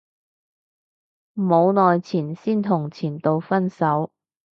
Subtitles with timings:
[1.35, 4.11] 冇耐前先同前度分手